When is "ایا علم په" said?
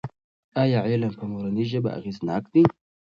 0.61-1.25